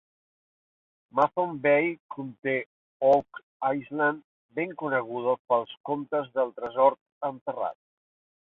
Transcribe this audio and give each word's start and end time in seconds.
Mathone 1.17 1.59
Bay 1.65 1.99
conté 2.15 2.55
Oak 3.11 3.41
Island, 3.79 4.25
ben 4.61 4.75
coneguda 4.81 5.37
pels 5.53 5.77
contes 5.91 6.35
del 6.39 6.53
tresor 6.61 6.99
enterrat. 7.33 7.81